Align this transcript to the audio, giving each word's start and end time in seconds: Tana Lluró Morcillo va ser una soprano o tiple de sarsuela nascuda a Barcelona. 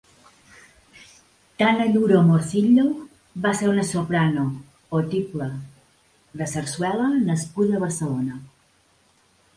Tana 1.63 1.85
Lluró 1.95 2.21
Morcillo 2.29 2.85
va 3.45 3.51
ser 3.59 3.69
una 3.73 3.85
soprano 3.91 4.47
o 5.01 5.03
tiple 5.13 5.51
de 6.43 6.51
sarsuela 6.55 7.11
nascuda 7.31 7.77
a 7.77 7.85
Barcelona. 7.89 8.41